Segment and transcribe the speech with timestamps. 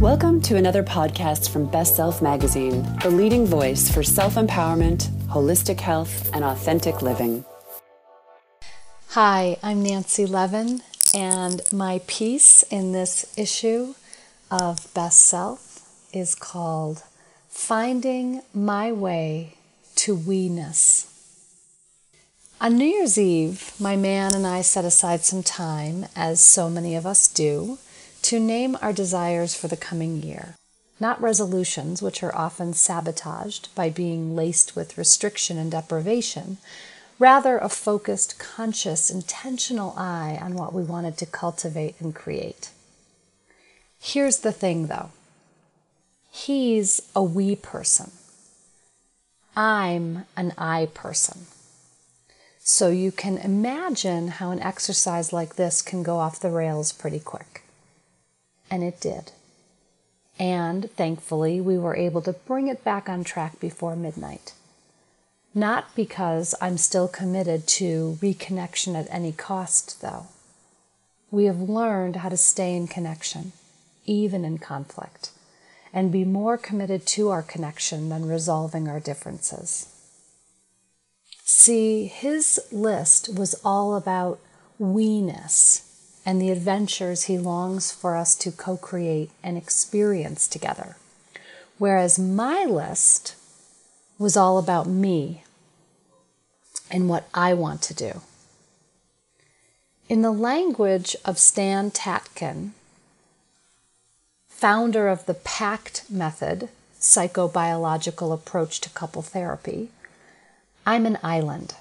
[0.00, 5.78] Welcome to another podcast from Best Self Magazine, the leading voice for self empowerment, holistic
[5.78, 7.44] health, and authentic living.
[9.08, 10.80] Hi, I'm Nancy Levin,
[11.14, 13.94] and my piece in this issue
[14.50, 17.02] of Best Self is called
[17.50, 19.58] Finding My Way
[19.96, 21.12] to Weeness.
[22.58, 26.96] On New Year's Eve, my man and I set aside some time, as so many
[26.96, 27.76] of us do
[28.22, 30.56] to name our desires for the coming year.
[30.98, 36.58] Not resolutions, which are often sabotaged by being laced with restriction and deprivation,
[37.18, 42.70] rather a focused, conscious, intentional eye on what we wanted to cultivate and create.
[43.98, 45.10] Here's the thing though
[46.30, 48.12] he's a we person,
[49.56, 51.46] I'm an I person.
[52.62, 57.18] So you can imagine how an exercise like this can go off the rails pretty
[57.18, 57.62] quick
[58.70, 59.32] and it did.
[60.38, 64.54] And thankfully, we were able to bring it back on track before midnight.
[65.54, 70.26] Not because I'm still committed to reconnection at any cost, though.
[71.30, 73.52] We have learned how to stay in connection,
[74.06, 75.30] even in conflict,
[75.92, 79.88] and be more committed to our connection than resolving our differences.
[81.44, 84.38] See, his list was all about
[84.78, 85.89] weeness
[86.24, 90.96] and the adventures he longs for us to co create and experience together.
[91.78, 93.36] Whereas my list
[94.18, 95.44] was all about me
[96.90, 98.20] and what I want to do.
[100.08, 102.72] In the language of Stan Tatkin,
[104.48, 106.68] founder of the PACT method,
[107.00, 109.88] psychobiological approach to couple therapy,
[110.84, 111.76] I'm an island.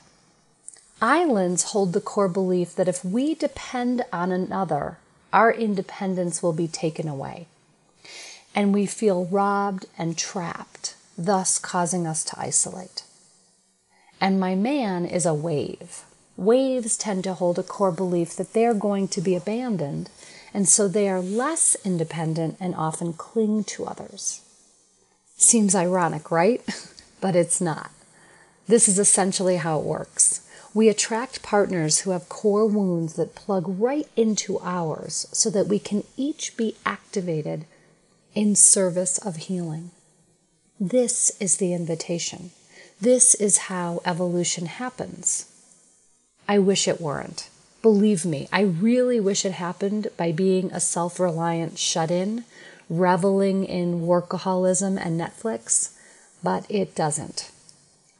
[1.02, 4.98] Islands hold the core belief that if we depend on another,
[5.32, 7.48] our independence will be taken away.
[8.54, 13.04] And we feel robbed and trapped, thus causing us to isolate.
[14.20, 16.04] And my man is a wave.
[16.36, 20.10] Waves tend to hold a core belief that they're going to be abandoned,
[20.54, 24.42] and so they are less independent and often cling to others.
[25.38, 26.62] Seems ironic, right?
[27.22, 27.92] but it's not.
[28.68, 30.29] This is essentially how it works.
[30.74, 35.80] We attract partners who have core wounds that plug right into ours so that we
[35.80, 37.66] can each be activated
[38.36, 39.92] in service of healing.
[40.80, 42.52] This is the invitation.
[43.02, 45.46] This is how evolution happens.
[46.48, 47.50] I wish it weren't.
[47.82, 52.44] Believe me, I really wish it happened by being a self reliant shut in,
[52.90, 55.92] reveling in workaholism and Netflix,
[56.44, 57.52] but it doesn't.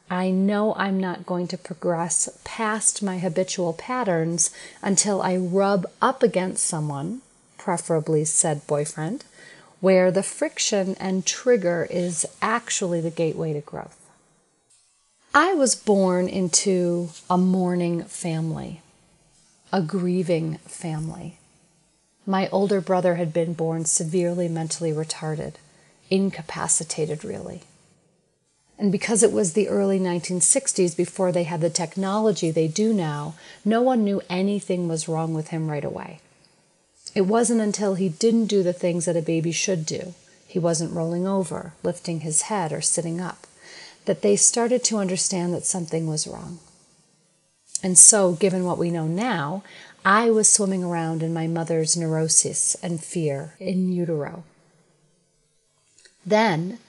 [0.10, 4.50] I know I'm not going to progress past my habitual patterns
[4.82, 7.22] until I rub up against someone,
[7.60, 9.24] preferably said boyfriend,
[9.82, 14.10] where the friction and trigger is actually the gateway to growth.
[15.34, 18.82] I was born into a mourning family,
[19.72, 21.38] a grieving family.
[22.26, 25.54] My older brother had been born severely mentally retarded,
[26.10, 27.62] incapacitated, really.
[28.80, 33.36] And because it was the early 1960s before they had the technology they do now,
[33.64, 36.22] no one knew anything was wrong with him right away.
[37.14, 40.16] It wasn't until he didn't do the things that a baby should do
[40.50, 43.46] he wasn't rolling over, lifting his head, or sitting up
[44.06, 46.58] that they started to understand that something was wrong.
[47.84, 49.62] And so, given what we know now,
[50.04, 54.44] I was swimming around in my mother's neurosis and fear in utero.
[56.26, 56.80] Then,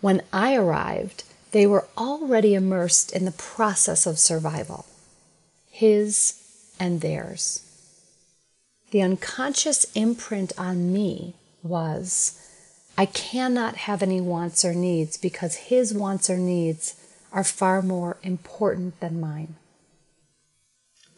[0.00, 4.86] when I arrived, they were already immersed in the process of survival,
[5.70, 6.42] his
[6.78, 7.64] and theirs.
[8.90, 12.40] The unconscious imprint on me was
[12.96, 16.96] I cannot have any wants or needs because his wants or needs
[17.32, 19.54] are far more important than mine.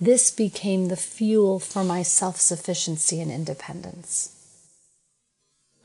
[0.01, 4.37] This became the fuel for my self sufficiency and independence.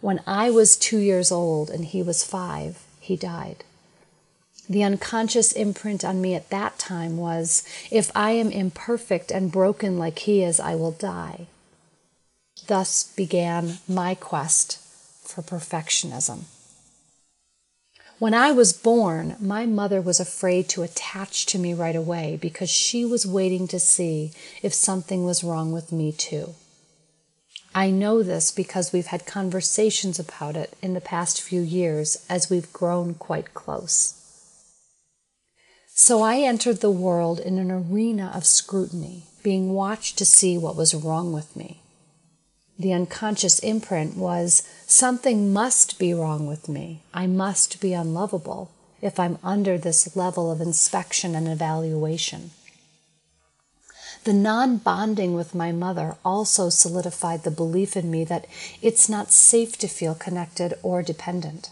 [0.02, 3.64] When I was two years old and he was five, he died.
[4.68, 10.00] The unconscious imprint on me at that time was if I am imperfect and broken
[10.00, 11.48] like he is, I will die.
[12.68, 14.80] Thus began my quest
[15.24, 16.46] for perfectionism.
[18.18, 22.70] When I was born, my mother was afraid to attach to me right away because
[22.70, 24.32] she was waiting to see
[24.64, 26.56] if something was wrong with me too.
[27.76, 32.50] I know this because we've had conversations about it in the past few years as
[32.50, 34.25] we've grown quite close.
[35.98, 40.76] So I entered the world in an arena of scrutiny, being watched to see what
[40.76, 41.80] was wrong with me.
[42.78, 47.00] The unconscious imprint was something must be wrong with me.
[47.14, 48.72] I must be unlovable
[49.02, 52.52] if I'm under this level of inspection and evaluation.
[54.26, 58.48] The non bonding with my mother also solidified the belief in me that
[58.82, 61.70] it's not safe to feel connected or dependent.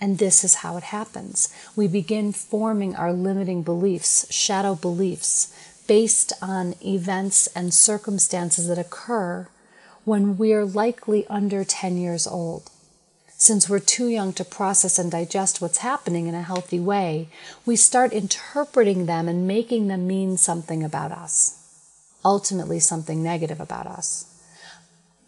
[0.00, 1.54] And this is how it happens.
[1.76, 5.52] We begin forming our limiting beliefs, shadow beliefs,
[5.86, 9.48] based on events and circumstances that occur
[10.04, 12.70] when we're likely under 10 years old.
[13.36, 17.28] Since we're too young to process and digest what's happening in a healthy way,
[17.66, 21.58] we start interpreting them and making them mean something about us,
[22.24, 24.33] ultimately, something negative about us.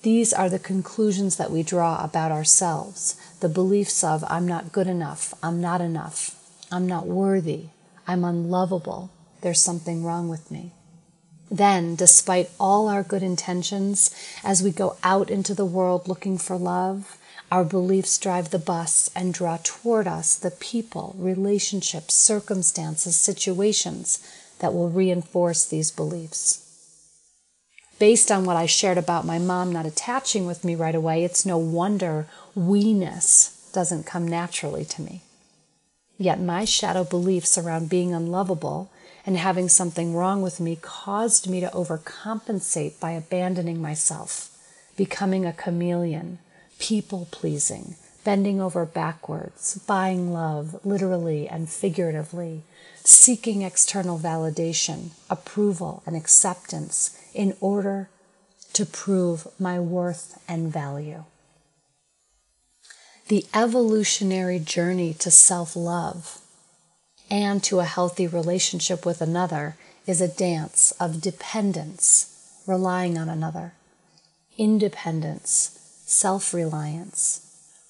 [0.06, 4.86] These are the conclusions that we draw about ourselves the beliefs of, I'm not good
[4.86, 6.30] enough, I'm not enough,
[6.70, 7.70] I'm not worthy,
[8.06, 9.10] I'm unlovable,
[9.40, 10.70] there's something wrong with me.
[11.50, 14.14] Then, despite all our good intentions,
[14.44, 17.18] as we go out into the world looking for love,
[17.50, 24.20] our beliefs drive the bus and draw toward us the people, relationships, circumstances, situations
[24.60, 26.65] that will reinforce these beliefs.
[27.98, 31.46] Based on what I shared about my mom not attaching with me right away, it's
[31.46, 35.22] no wonder we-ness doesn't come naturally to me.
[36.18, 38.90] Yet my shadow beliefs around being unlovable
[39.24, 44.50] and having something wrong with me caused me to overcompensate by abandoning myself,
[44.96, 46.38] becoming a chameleon,
[46.78, 52.64] people pleasing, bending over backwards, buying love literally and figuratively,
[53.04, 58.08] seeking external validation, approval, and acceptance in order
[58.72, 61.22] to prove my worth and value.
[63.28, 66.40] The evolutionary journey to self love
[67.30, 73.74] and to a healthy relationship with another is a dance of dependence, relying on another,
[74.58, 77.45] independence, self reliance,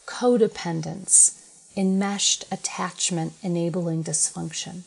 [0.07, 1.43] codependence,
[1.77, 4.83] enmeshed attachment enabling dysfunction,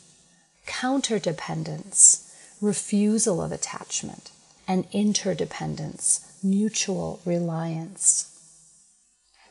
[0.65, 2.31] counterdependence,
[2.61, 4.31] refusal of attachment,
[4.67, 8.35] and interdependence, mutual reliance.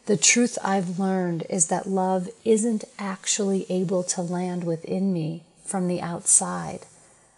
[0.07, 5.87] The truth I've learned is that love isn't actually able to land within me from
[5.87, 6.87] the outside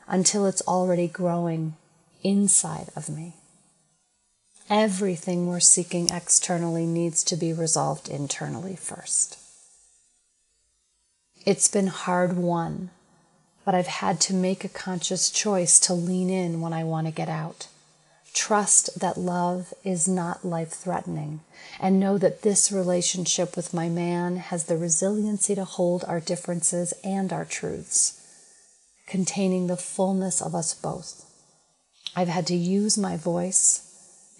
[0.06, 1.74] until it's already growing
[2.22, 3.34] inside of me.
[4.70, 9.36] Everything we're seeking externally needs to be resolved internally first.
[11.44, 12.90] It's been hard won,
[13.64, 17.12] but I've had to make a conscious choice to lean in when I want to
[17.12, 17.66] get out.
[18.32, 21.40] Trust that love is not life threatening
[21.80, 26.94] and know that this relationship with my man has the resiliency to hold our differences
[27.02, 28.20] and our truths,
[29.08, 31.24] containing the fullness of us both.
[32.14, 33.89] I've had to use my voice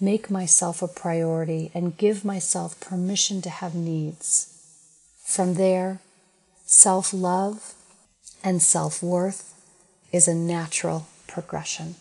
[0.00, 4.46] make myself a priority, and give myself permission to have needs.
[5.24, 6.00] From there,
[6.64, 7.74] self love
[8.42, 9.54] and self worth
[10.12, 11.96] is a natural progression.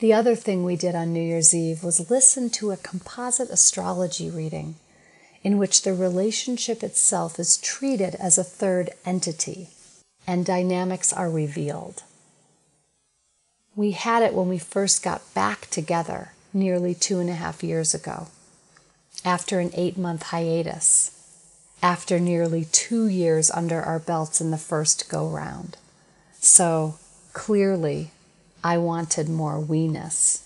[0.00, 4.28] The other thing we did on New Year's Eve was listen to a composite astrology
[4.28, 4.74] reading
[5.42, 9.68] in which the relationship itself is treated as a third entity
[10.26, 12.02] and dynamics are revealed.
[13.76, 17.92] We had it when we first got back together nearly two and a half years
[17.94, 18.28] ago,
[19.22, 21.10] after an eight month hiatus,
[21.82, 25.76] after nearly two years under our belts in the first go round.
[26.40, 26.96] So
[27.34, 28.12] clearly,
[28.64, 30.42] I wanted more we-ness.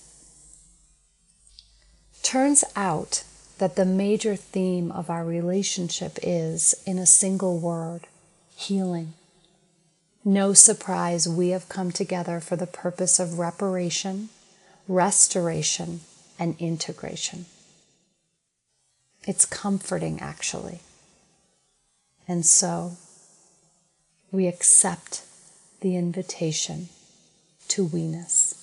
[2.24, 3.22] Turns out
[3.58, 8.08] that the major theme of our relationship is, in a single word,
[8.56, 9.12] healing.
[10.24, 14.28] No surprise, we have come together for the purpose of reparation,
[14.86, 16.00] restoration,
[16.38, 17.46] and integration.
[19.26, 20.80] It's comforting, actually.
[22.28, 22.92] And so
[24.30, 25.24] we accept
[25.80, 26.90] the invitation
[27.68, 28.54] to we-ness.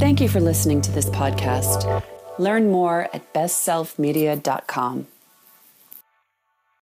[0.00, 2.02] Thank you for listening to this podcast.
[2.38, 5.06] Learn more at bestselfmedia.com.